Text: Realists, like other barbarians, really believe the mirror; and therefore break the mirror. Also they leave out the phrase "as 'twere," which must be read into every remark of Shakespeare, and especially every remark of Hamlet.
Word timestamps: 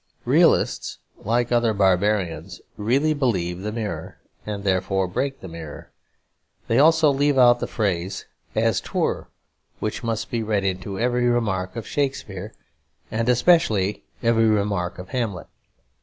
Realists, 0.25 0.97
like 1.19 1.51
other 1.51 1.73
barbarians, 1.75 2.59
really 2.75 3.13
believe 3.13 3.61
the 3.61 3.71
mirror; 3.71 4.17
and 4.47 4.63
therefore 4.63 5.07
break 5.07 5.41
the 5.41 5.47
mirror. 5.47 5.91
Also 6.71 7.11
they 7.13 7.19
leave 7.19 7.37
out 7.37 7.59
the 7.59 7.67
phrase 7.67 8.25
"as 8.55 8.81
'twere," 8.81 9.27
which 9.79 10.03
must 10.03 10.31
be 10.31 10.41
read 10.41 10.63
into 10.63 10.97
every 10.99 11.27
remark 11.29 11.75
of 11.75 11.85
Shakespeare, 11.87 12.51
and 13.11 13.29
especially 13.29 14.03
every 14.23 14.45
remark 14.47 14.97
of 14.97 15.09
Hamlet. 15.09 15.45